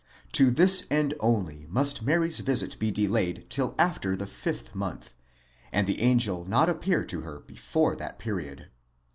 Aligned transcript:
To 0.31 0.49
this 0.49 0.87
end 0.89 1.13
only 1.19 1.67
must 1.69 2.01
Mary's 2.01 2.39
visit 2.39 2.79
be 2.79 2.89
delayed 2.89 3.45
till 3.51 3.75
after 3.77 4.15
the 4.15 4.25
fifth 4.25 4.73
month; 4.73 5.13
and 5.71 5.85
the 5.85 6.01
angel 6.01 6.43
not 6.43 6.69
appear 6.69 7.05
to 7.05 7.21
her 7.21 7.41
before 7.41 7.95
that 7.97 8.17
period. 8.17 8.71